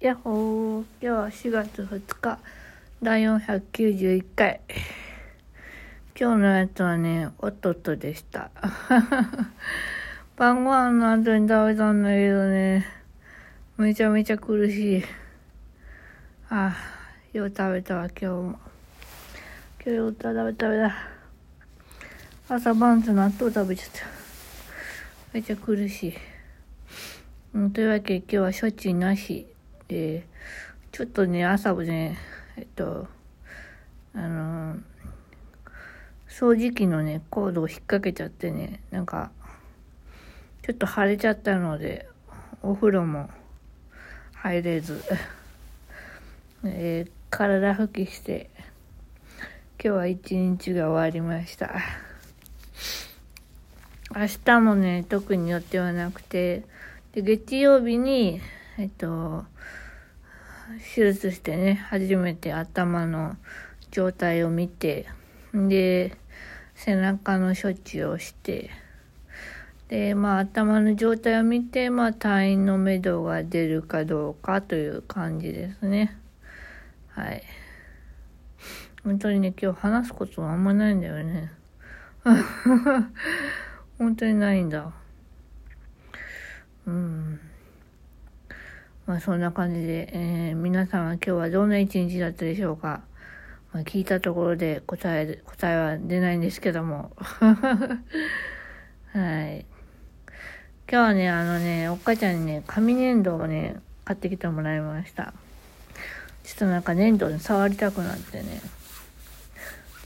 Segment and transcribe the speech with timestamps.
[0.00, 0.84] やっほー。
[0.98, 2.38] 今日は4月2日、
[3.02, 4.62] 第491回。
[6.18, 8.50] 今日のやつはね、おっとっとでした。
[10.38, 12.86] 晩ご飯の後に食べたんだけどね、
[13.76, 15.04] めちゃめちゃ苦しい。
[16.48, 18.42] ああ、よう食べたわ、今日も。
[18.52, 18.58] 今
[19.84, 20.96] 日よう食べた食べた。
[22.48, 24.06] 朝晩と納豆食べちゃった。
[25.34, 26.14] めちゃ苦しい。
[27.74, 29.49] というわけで今日は処置なし
[29.90, 30.24] で、
[30.92, 32.16] ちょっとね、朝もね、
[32.56, 33.08] えっと、
[34.14, 34.76] あの
[36.28, 39.32] 掃除機のね、コードを引っ掛けちゃってね、なんか、
[40.62, 42.08] ちょっと腫れちゃったので、
[42.62, 43.28] お風呂も
[44.34, 45.02] 入れず、
[46.64, 48.50] えー体拭きして、
[49.82, 51.80] 今日は一日が終わりました。
[54.12, 56.64] 明日もね、特に予定はなくて、
[57.12, 58.40] で、月曜日に、
[58.80, 59.44] えっと、
[60.94, 63.36] 手術してね、初めて頭の
[63.90, 65.06] 状態を見て、
[65.52, 66.16] で、
[66.74, 68.70] 背中の処置をして、
[69.88, 76.16] で、まあ頭の状態を見て、まあ退院のめどが出るかどうかという感じですね。
[77.08, 77.42] はい。
[79.04, 81.52] 本当にね、今日話すことはあんまないんだよね。
[83.98, 84.90] 本当にないんだ。
[86.86, 87.49] うん。
[89.10, 93.00] まあそんな感じで、えー皆さんは今日はどんな一日だったでしょうか？
[93.72, 97.10] まあ、聞いたところで答え、答えは出ないんですけども。
[97.18, 97.96] は
[99.48, 99.66] い。
[99.66, 99.66] 今
[100.86, 105.34] 日はね、あのね、おっかちゃんにね、紙粘土をね、買ってきてもらいました。
[106.44, 108.60] ちょっとなんか粘土に触りたくなってね。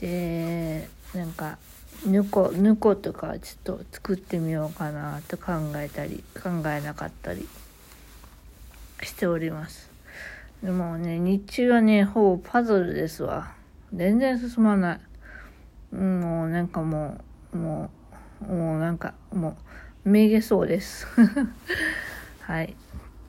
[0.00, 1.58] で、なんか、
[2.06, 7.46] ぬこ、ぬことかちょっと作ってみようかなと考えたり、考えなかったり
[9.04, 9.90] しております。
[10.62, 13.52] でもね、日中はね、ほぼパズルですわ。
[13.92, 14.98] 全然進まな
[15.92, 15.96] い。
[15.96, 17.20] もうなんかも
[17.52, 17.90] う、も
[18.42, 19.56] う、もうなんか、も
[20.04, 21.06] う、めげそうです。
[22.40, 22.74] はい。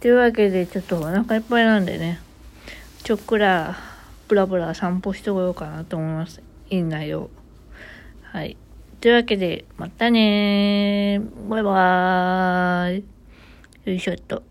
[0.00, 2.20] というわけで、ちょっとお腹いっぱいなんでね、
[3.02, 3.76] ちょっくら、
[4.28, 6.42] ブラブラ散歩してこようかなと思います。
[6.68, 7.30] 院内を。
[8.22, 8.56] はい。
[9.00, 11.20] というわけで、またね。
[11.48, 13.04] バイバーイ。
[13.84, 14.49] よいしょっと。